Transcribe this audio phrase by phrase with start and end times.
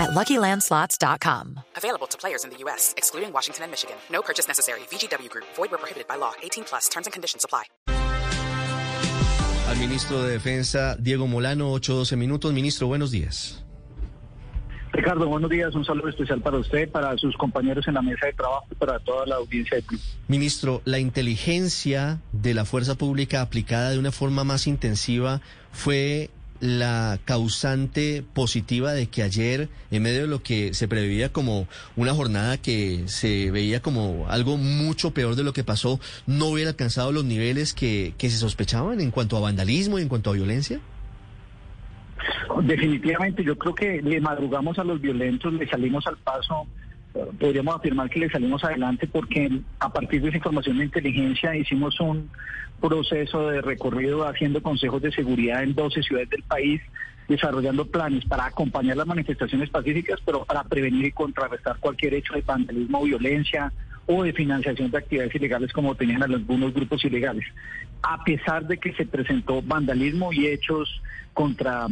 [0.00, 1.60] at LuckyLandSlots.com.
[1.76, 3.96] Available to players in the U.S., excluding Washington and Michigan.
[4.10, 4.80] No purchase necessary.
[4.90, 5.44] VGW Group.
[5.56, 6.32] Void where prohibited by law.
[6.42, 6.88] 18 plus.
[6.88, 7.64] Terms and conditions apply.
[9.68, 12.52] Al ministro de Defensa, Diego Molano, 8-12 minutos.
[12.52, 13.64] Ministro, buenos días.
[14.92, 15.74] Ricardo, buenos días.
[15.74, 18.98] Un saludo especial para usted, para sus compañeros en la mesa de trabajo y para
[18.98, 20.00] toda la audiencia de Club.
[20.26, 27.18] Ministro, la inteligencia de la fuerza pública aplicada de una forma más intensiva fue la
[27.24, 32.58] causante positiva de que ayer, en medio de lo que se preveía como una jornada
[32.58, 37.24] que se veía como algo mucho peor de lo que pasó, no hubiera alcanzado los
[37.24, 40.80] niveles que, que se sospechaban en cuanto a vandalismo y en cuanto a violencia?
[42.62, 46.66] Definitivamente, yo creo que le madrugamos a los violentos, le salimos al paso
[47.12, 51.98] podríamos afirmar que le salimos adelante porque a partir de esa información de inteligencia hicimos
[52.00, 52.30] un
[52.80, 56.80] proceso de recorrido haciendo consejos de seguridad en 12 ciudades del país,
[57.28, 62.42] desarrollando planes para acompañar las manifestaciones pacíficas, pero para prevenir y contrarrestar cualquier hecho de
[62.42, 63.72] vandalismo o violencia
[64.06, 67.44] o de financiación de actividades ilegales como tenían algunos grupos ilegales.
[68.02, 71.02] A pesar de que se presentó vandalismo y hechos
[71.34, 71.86] contra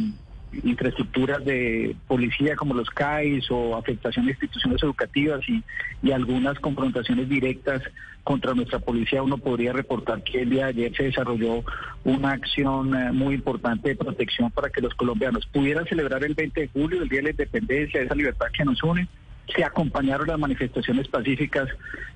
[0.63, 5.63] infraestructuras de policía como los CAIs o afectación de instituciones educativas y,
[6.01, 7.83] y, algunas confrontaciones directas
[8.23, 11.63] contra nuestra policía, uno podría reportar que el día de ayer se desarrolló
[12.03, 16.61] una acción eh, muy importante de protección para que los colombianos pudieran celebrar el 20
[16.61, 19.07] de julio, el Día de la Independencia, esa libertad que nos une
[19.55, 21.67] se acompañaron las manifestaciones pacíficas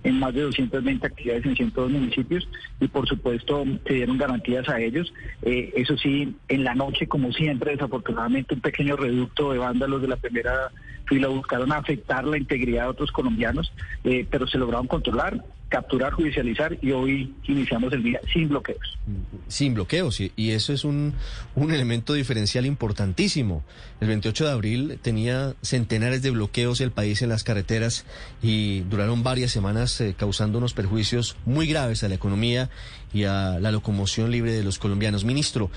[0.03, 2.47] en más de 220 actividades en 102 municipios
[2.79, 5.13] y por supuesto se dieron garantías a ellos.
[5.43, 10.07] Eh, eso sí, en la noche, como siempre, desafortunadamente un pequeño reducto de vándalos de
[10.07, 10.71] la primera
[11.05, 13.71] fila buscaron afectar la integridad de otros colombianos,
[14.03, 18.99] eh, pero se lograron controlar capturar, judicializar y hoy iniciamos el día sin bloqueos.
[19.47, 21.15] Sin bloqueos, y, eso es un,
[21.55, 23.63] un elemento diferencial importantísimo.
[23.99, 28.05] El 28 de abril tenía centenares de bloqueos el país en las carreteras
[28.43, 32.69] y duraron varias semanas eh, causando unos perjuicios muy graves a la economía
[33.11, 35.25] y a la locomoción libre de los colombianos.
[35.25, 35.71] Ministro,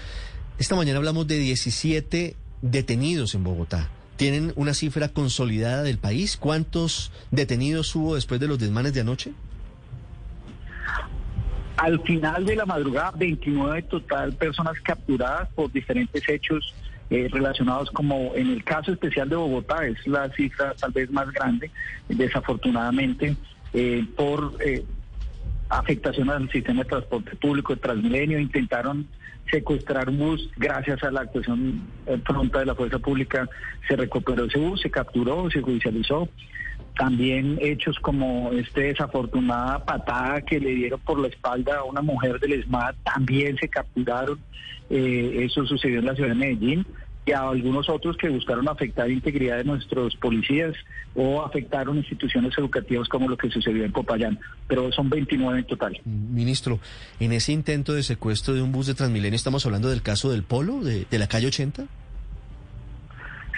[0.59, 3.89] esta mañana hablamos de 17 detenidos en Bogotá.
[4.17, 6.37] ¿Tienen una cifra consolidada del país?
[6.37, 9.33] ¿Cuántos detenidos hubo después de los desmanes de anoche?
[11.77, 16.75] Al final de la madrugada, 29 total personas capturadas por diferentes hechos
[17.11, 21.31] eh, relacionados como en el caso especial de Bogotá, es la cifra tal vez más
[21.33, 21.71] grande,
[22.09, 23.37] desafortunadamente,
[23.75, 24.85] eh, por eh,
[25.69, 29.07] afectación al sistema de transporte público de Transmilenio, intentaron
[29.51, 31.83] secuestrar un bus, gracias a la actuación
[32.25, 33.49] pronta de la fuerza pública.
[33.89, 36.29] Se recuperó ese bus, se capturó, se judicializó.
[36.97, 42.41] También hechos como este desafortunada patada que le dieron por la espalda a una mujer
[42.41, 44.39] del ESMAD también se capturaron.
[44.89, 46.87] Eh, eso sucedió en la ciudad de Medellín
[47.27, 50.75] y a algunos otros que buscaron afectar la integridad de nuestros policías
[51.17, 54.39] o afectaron instituciones educativas como lo que sucedió en Popayán,
[54.69, 56.01] pero son 29 en total.
[56.05, 56.79] Ministro,
[57.19, 60.45] en ese intento de secuestro de un bus de Transmilenio estamos hablando del caso del
[60.45, 61.87] Polo, de, de la calle 80?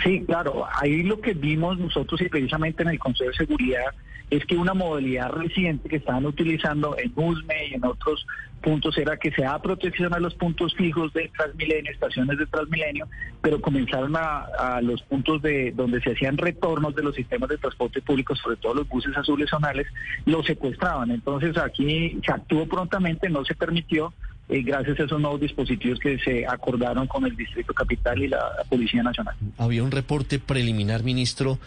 [0.02, 0.66] Sí, claro.
[0.80, 3.94] Ahí lo que vimos nosotros y precisamente en el Consejo de Seguridad
[4.30, 8.26] es que una modalidad reciente que estaban utilizando en USME y en otros
[8.62, 13.06] puntos era que se da protección a los puntos fijos de Transmilenio, estaciones de Transmilenio,
[13.40, 18.02] pero comenzaron a, los puntos de donde se hacían retornos de los sistemas de transporte
[18.02, 19.86] público, sobre todo los buses azules zonales,
[20.26, 21.10] los secuestraban.
[21.10, 24.12] Entonces aquí se actuó prontamente, no se permitió,
[24.48, 28.40] eh, gracias a esos nuevos dispositivos que se acordaron con el Distrito Capital y la,
[28.68, 29.34] Policía Nacional.
[29.58, 31.58] Había un reporte preliminar, ministro,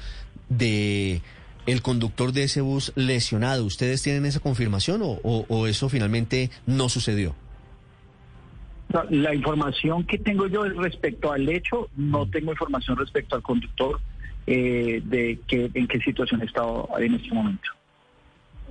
[0.50, 1.22] de
[1.68, 3.66] el conductor de ese bus lesionado.
[3.66, 7.36] ¿Ustedes tienen esa confirmación o, eso finalmente no sucedió?
[9.10, 14.02] La información que tengo yo es respecto al hecho, no tengo información respecto al conductor
[14.48, 17.70] eh, de que, en qué situación estaba en este momento.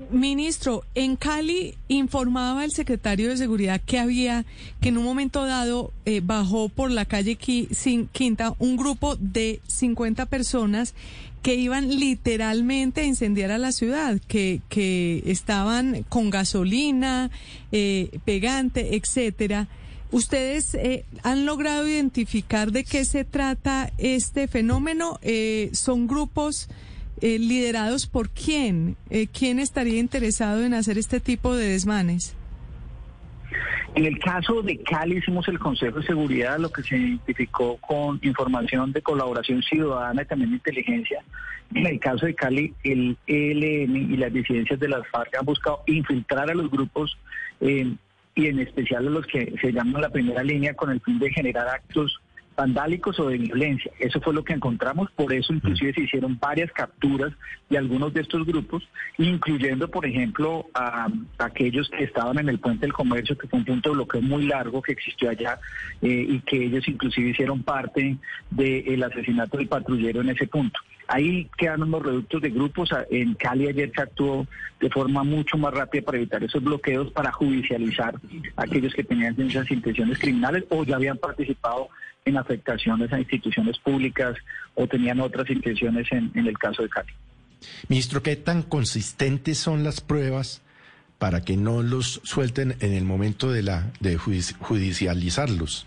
[0.08, 4.44] Ministro, en Cali informaba el secretario de Seguridad que había,
[4.80, 10.26] que en un momento dado eh, bajó por la calle Quinta un grupo de 50
[10.26, 10.94] personas
[11.42, 17.30] que iban literalmente a incendiar a la ciudad, que, que estaban con gasolina,
[17.72, 19.68] eh, pegante, etcétera.
[20.12, 25.20] ¿Ustedes eh, han logrado identificar de qué se trata este fenómeno?
[25.72, 26.68] ¿Son grupos
[27.20, 28.96] eh, liderados por quién?
[29.10, 32.36] Eh, ¿Quién estaría interesado en hacer este tipo de desmanes?
[33.94, 38.20] En el caso de Cali hicimos el Consejo de Seguridad, lo que se identificó con
[38.22, 41.22] información de colaboración ciudadana y también inteligencia.
[41.74, 45.82] En el caso de Cali, el ELN y las disidencias de las FARC han buscado
[45.86, 47.18] infiltrar a los grupos
[47.60, 47.92] eh,
[48.34, 51.30] y en especial a los que se llaman la primera línea con el fin de
[51.30, 52.20] generar actos
[52.56, 53.90] vandálicos o de violencia.
[53.98, 57.32] Eso fue lo que encontramos, por eso inclusive se hicieron varias capturas
[57.68, 58.88] de algunos de estos grupos,
[59.18, 61.08] incluyendo, por ejemplo, a,
[61.38, 64.46] aquellos que estaban en el puente del comercio, que fue un punto de bloqueo muy
[64.46, 65.58] largo que existió allá
[66.02, 68.16] eh, y que ellos inclusive hicieron parte
[68.50, 70.78] del asesinato del patrullero en ese punto.
[71.12, 72.90] Ahí quedan los reductos de grupos.
[73.10, 74.46] En Cali ayer se actuó
[74.78, 78.14] de forma mucho más rápida para evitar esos bloqueos, para judicializar
[78.54, 81.88] a aquellos que tenían esas intenciones criminales o ya habían participado
[82.24, 84.36] en afectaciones a instituciones públicas
[84.74, 87.12] o tenían otras intenciones en, el caso de Cali.
[87.88, 90.62] Ministro, ¿qué tan consistentes son las pruebas
[91.18, 95.86] para que no los suelten en el momento de, la, de judicializarlos?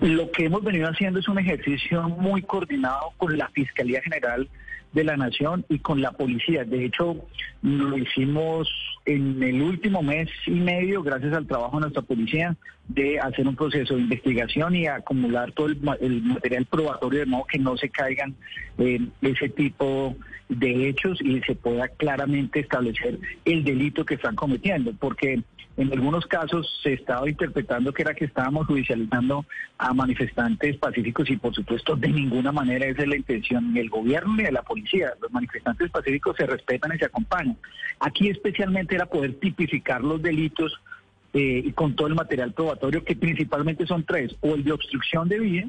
[0.00, 4.48] Lo que hemos venido haciendo es un ejercicio muy coordinado con la Fiscalía General
[4.92, 6.64] de la Nación y con la policía.
[6.64, 7.16] De hecho,
[7.62, 8.68] lo hicimos
[9.14, 12.56] en el último mes y medio, gracias al trabajo de nuestra policía,
[12.88, 15.80] de hacer un proceso de investigación y acumular todo el,
[16.22, 18.34] material probatorio de modo que no se caigan
[18.78, 20.16] ese tipo
[20.48, 25.42] de hechos y se pueda claramente establecer el delito que están cometiendo, porque
[25.76, 29.46] en algunos casos se estaba interpretando que era que estábamos judicializando
[29.78, 33.88] a manifestantes pacíficos y por supuesto de ninguna manera esa es la intención ni del
[33.88, 35.14] gobierno ni de la policía.
[35.22, 37.56] Los manifestantes pacíficos se respetan y se acompañan.
[38.00, 40.72] Aquí especialmente era poder tipificar los delitos
[41.32, 45.38] eh, con todo el material probatorio que principalmente son tres, o el de obstrucción de
[45.38, 45.68] vía,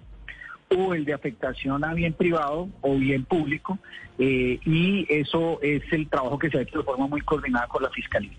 [0.76, 3.78] o el de afectación a bien privado o bien público,
[4.20, 7.84] eh, y eso es el trabajo que se ha hecho de forma muy coordinada con
[7.84, 8.34] la Fiscalía.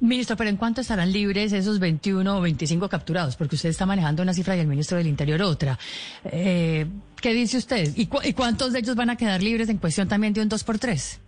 [0.00, 3.36] Ministro, pero ¿en cuánto estarán libres esos 21 o 25 capturados?
[3.36, 5.78] Porque usted está manejando una cifra y el ministro del Interior otra.
[6.24, 6.84] Eh,
[7.22, 7.90] ¿Qué dice usted?
[7.96, 10.78] ¿Y, cuántos de ellos van a quedar libres en cuestión también de un 2 por
[10.78, 11.20] 3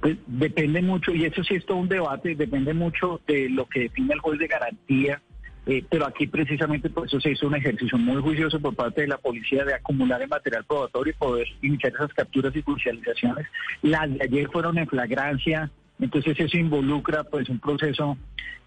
[0.00, 3.80] Pues depende mucho, y eso sí es todo un debate, depende mucho de lo que
[3.80, 5.22] define el juez de garantía.
[5.66, 9.08] Eh, pero aquí precisamente por eso se hizo un ejercicio muy juicioso por parte de
[9.08, 13.46] la policía de acumular el material probatorio y poder iniciar esas capturas y judicializaciones.
[13.80, 18.18] Las de ayer fueron en flagrancia, entonces eso involucra pues un proceso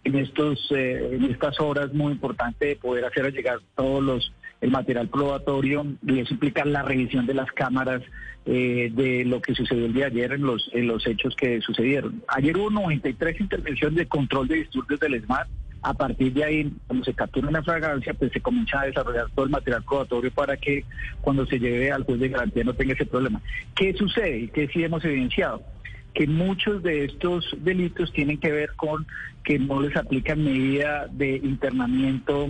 [0.03, 4.71] en estos eh, en estas horas muy importante de poder hacer llegar todos los el
[4.71, 8.01] material probatorio y eso implica la revisión de las cámaras
[8.45, 11.61] eh, de lo que sucedió el día de ayer en los en los hechos que
[11.61, 12.23] sucedieron.
[12.29, 15.47] Ayer hubo 93 intervenciones de control de disturbios del SMAT.
[15.83, 19.45] A partir de ahí, cuando se captura una fragancia, pues se comienza a desarrollar todo
[19.45, 20.83] el material probatorio para que
[21.21, 23.41] cuando se lleve al juez de garantía no tenga ese problema.
[23.75, 25.61] ¿Qué sucede qué sí hemos evidenciado?
[26.13, 29.05] Que muchos de estos delitos tienen que ver con
[29.43, 32.49] que no les aplican medida de internamiento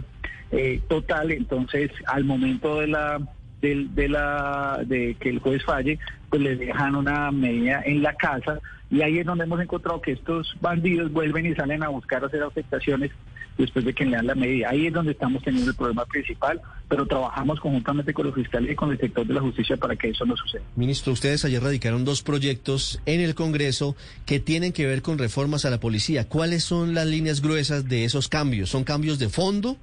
[0.52, 3.20] eh, total, entonces al momento de la
[3.62, 6.00] de, la de que el juez falle,
[6.30, 8.60] pues les dejan una medida en la casa.
[8.90, 12.44] Y ahí es donde hemos encontrado que estos bandidos vuelven y salen a buscar hacer
[12.44, 13.12] afectaciones
[13.58, 14.70] después de que le dan la medida.
[14.70, 18.76] Ahí es donde estamos teniendo el problema principal, pero trabajamos conjuntamente con los fiscales y
[18.76, 20.64] con el sector de la justicia para que eso no suceda.
[20.76, 23.96] Ministro, ustedes ayer radicaron dos proyectos en el Congreso
[24.26, 26.28] que tienen que ver con reformas a la policía.
[26.28, 28.70] ¿Cuáles son las líneas gruesas de esos cambios?
[28.70, 29.78] ¿Son cambios de fondo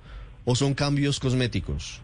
[0.44, 2.00] o son cambios cosméticos?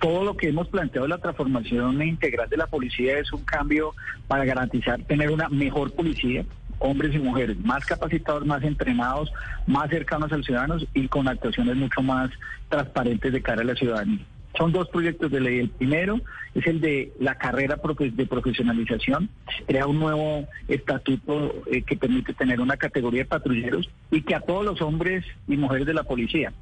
[0.00, 3.94] todo lo que hemos planteado la transformación integral de la policía es un cambio
[4.26, 6.44] para garantizar tener una mejor policía,
[6.78, 9.32] hombres y mujeres más capacitados, más entrenados,
[9.66, 12.30] más cercanos al ciudadano y con actuaciones mucho más
[12.68, 14.24] transparentes de cara a la ciudadanía.
[14.56, 15.58] Son dos proyectos de ley.
[15.60, 16.20] El primero
[16.54, 19.28] es el de la carrera de profesionalización.
[19.66, 24.40] Crea un nuevo estatuto eh, que permite tener una categoría de patrulleros y que a
[24.40, 26.52] todos los hombres y mujeres de la policía,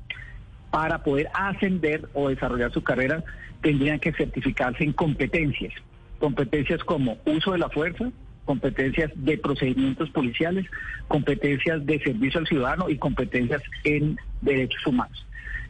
[0.71, 3.25] para poder ascender o desarrollar su carrera,
[3.63, 5.73] tendrían que certificarse en competencias.
[6.19, 8.11] Competencias como uso de la fuerza,
[8.47, 10.65] competencias de procedimientos policiales,
[11.09, 15.27] competencias de servicio al ciudadano y competencias en derechos humanos.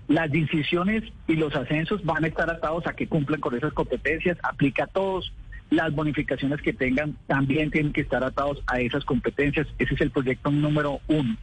[0.06, 4.38] Las decisiones y los ascensos van a estar atados a que cumplan con esas competencias,
[4.44, 5.32] aplica a todos.
[5.68, 9.66] Las bonificaciones que tengan también tienen que estar atados a esas competencias.
[9.80, 11.36] Ese es el proyecto número uno.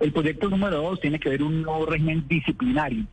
[0.00, 3.04] El proyecto número dos tiene que ver un nuevo régimen disciplinario.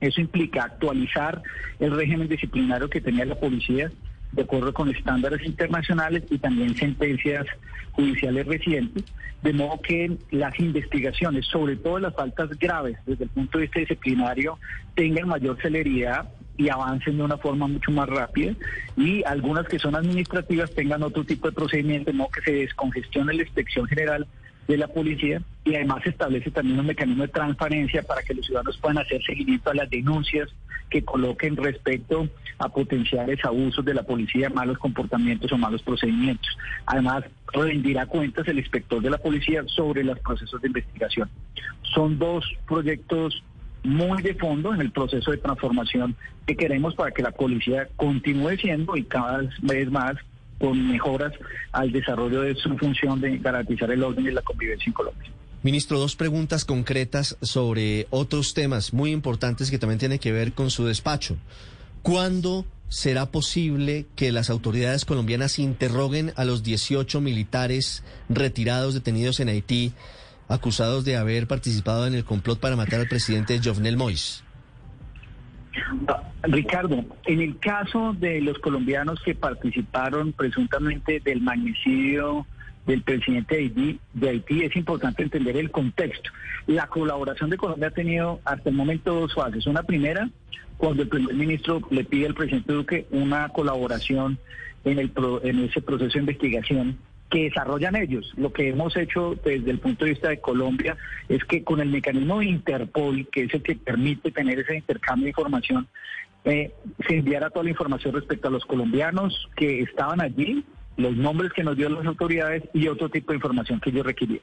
[0.00, 1.42] Eso implica actualizar
[1.78, 3.90] el régimen disciplinario que tenía la policía
[4.32, 7.46] de acuerdo con estándares internacionales y también sentencias
[7.92, 9.04] judiciales recientes,
[9.42, 13.80] de modo que las investigaciones, sobre todo las faltas graves desde el punto de vista
[13.80, 14.58] disciplinario,
[14.94, 18.54] tengan mayor celeridad y avancen de una forma mucho más rápida
[18.96, 23.32] y algunas que son administrativas tengan otro tipo de procedimiento, de modo que se descongestione
[23.32, 24.26] la inspección general
[24.68, 28.76] de la policía y además establece también un mecanismo de transparencia para que los ciudadanos
[28.78, 30.48] puedan hacer seguimiento a las denuncias
[30.90, 32.28] que coloquen respecto
[32.58, 36.50] a potenciales abusos de la policía, malos comportamientos o malos procedimientos.
[36.84, 41.30] Además, rendirá cuentas el inspector de la policía sobre los procesos de investigación.
[41.94, 43.42] Son dos proyectos
[43.82, 46.14] muy de fondo en el proceso de transformación
[46.46, 50.16] que queremos para que la policía continúe siendo y cada vez más
[50.58, 51.32] con mejoras
[51.72, 55.30] al desarrollo de su función de garantizar el orden y la convivencia en Colombia.
[55.62, 60.70] Ministro, dos preguntas concretas sobre otros temas muy importantes que también tienen que ver con
[60.70, 61.36] su despacho.
[62.00, 69.48] ¿Cuándo será posible que las autoridades colombianas interroguen a los 18 militares retirados detenidos en
[69.48, 69.92] Haití
[70.48, 74.42] acusados de haber participado en el complot para matar al presidente Jovenel Moïse?
[76.42, 82.46] Ricardo, en el caso de los colombianos que participaron presuntamente del magnicidio
[82.86, 83.70] del presidente
[84.14, 86.30] de Haití, es importante entender el contexto.
[86.66, 89.66] La colaboración de Colombia ha tenido hasta el momento dos fases.
[89.66, 90.28] Una primera,
[90.76, 94.38] cuando el primer ministro le pide al presidente Duque una colaboración
[94.84, 96.98] en, el, en ese proceso de investigación
[97.30, 98.32] que desarrollan ellos.
[98.36, 100.96] Lo que hemos hecho desde el punto de vista de Colombia
[101.28, 105.24] es que con el mecanismo de Interpol, que es el que permite tener ese intercambio
[105.24, 105.86] de información,
[106.44, 106.72] eh,
[107.06, 110.64] se enviara toda la información respecto a los colombianos que estaban allí,
[111.00, 114.42] los nombres que nos dio las autoridades y otro tipo de información que ellos requerían.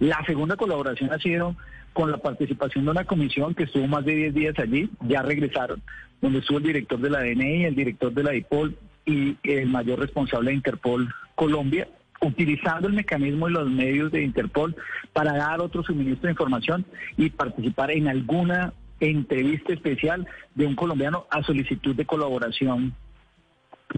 [0.00, 1.56] La segunda colaboración ha sido
[1.92, 5.80] con la participación de una comisión que estuvo más de 10 días allí, ya regresaron,
[6.20, 10.00] donde estuvo el director de la DNI, el director de la IPOL y el mayor
[10.00, 11.88] responsable de Interpol Colombia,
[12.20, 14.74] utilizando el mecanismo y los medios de Interpol
[15.12, 16.84] para dar otro suministro de información
[17.16, 22.94] y participar en alguna entrevista especial de un colombiano a solicitud de colaboración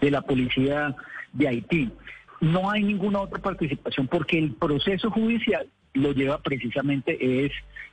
[0.00, 0.94] de la policía
[1.32, 1.90] de Haití.
[2.40, 7.52] No hay ninguna otra participación porque el proceso judicial lo lleva precisamente es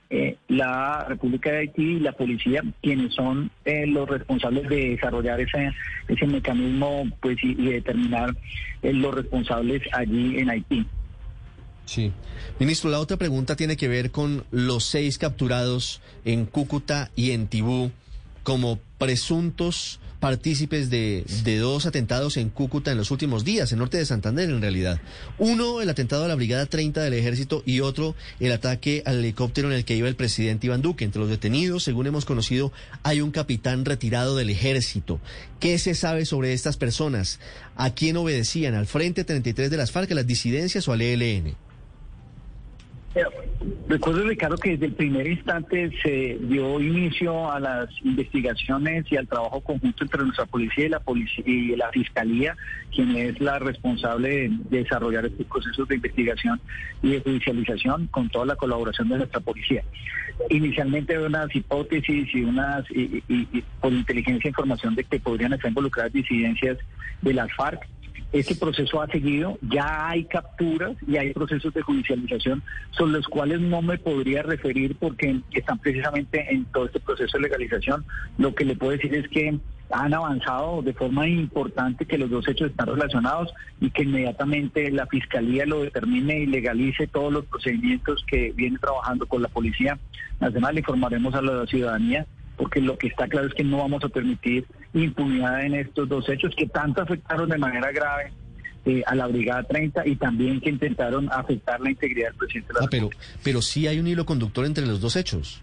[0.09, 5.39] eh, la República de Haití y la policía quienes son eh, los responsables de desarrollar
[5.39, 5.71] ese,
[6.07, 8.35] ese mecanismo pues y, determinar
[8.83, 10.85] eh, los responsables allí en Haití.
[11.85, 12.11] Sí.
[12.59, 17.47] Ministro, la otra pregunta tiene que ver con los seis capturados en Cúcuta y en
[17.47, 17.91] Tibú
[18.43, 23.97] como presuntos partícipes de, de, dos atentados en Cúcuta en los últimos días, en norte
[23.97, 25.01] de Santander en realidad.
[25.37, 29.69] Uno, el atentado a la Brigada 30 del Ejército y otro, el ataque al helicóptero
[29.69, 31.03] en el que iba el presidente Iván Duque.
[31.03, 32.71] Entre los detenidos, según hemos conocido,
[33.03, 35.19] hay un capitán retirado del Ejército.
[35.59, 37.41] ¿Qué se sabe sobre estas personas?
[37.75, 38.75] ¿A quién obedecían?
[38.75, 41.53] ¿Al Frente 33 de las FARC, a las disidencias o al ELN?
[43.87, 49.27] Recuerdo, Ricardo, que desde el primer instante se dio inicio a las investigaciones y al
[49.27, 52.57] trabajo conjunto entre nuestra policía y la policía y la fiscalía,
[52.93, 56.59] quien es la responsable de desarrollar estos procesos de investigación
[57.03, 59.83] y de judicialización con toda la colaboración de nuestra policía.
[60.49, 63.21] Inicialmente unas hipótesis y unas y,
[63.79, 66.77] por inteligencia e información de que podrían estar involucradas disidencias
[67.21, 67.87] de las FARC
[68.33, 73.61] este proceso ha seguido, ya hay capturas y hay procesos de judicialización sobre los cuales
[73.61, 78.03] no me podría referir porque están precisamente en todo este proceso de legalización.
[78.39, 79.59] Lo que le puedo decir es que
[79.91, 85.05] han avanzado de forma importante que los dos hechos están relacionados y que inmediatamente la
[85.05, 89.99] Fiscalía lo determine y legalice todos los procedimientos que viene trabajando con la policía.
[90.39, 92.25] Además le informaremos a la ciudadanía
[92.57, 96.27] porque lo que está claro es que no vamos a permitir impunidad en estos dos
[96.29, 98.31] hechos que tanto afectaron de manera grave
[98.85, 102.73] eh, a la Brigada 30 y también que intentaron afectar la integridad del presidente.
[102.73, 103.09] De la ah, pero,
[103.43, 105.61] pero sí hay un hilo conductor entre los dos hechos.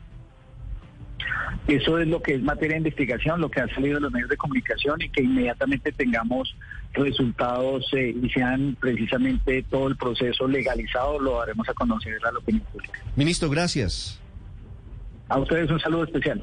[1.68, 4.30] Eso es lo que es materia de investigación, lo que ha salido de los medios
[4.30, 6.56] de comunicación y que inmediatamente tengamos
[6.94, 12.38] resultados eh, y sean precisamente todo el proceso legalizado, lo haremos a conocer a la
[12.38, 13.00] opinión pública.
[13.14, 14.20] Ministro, gracias.
[15.28, 16.42] A ustedes un saludo especial.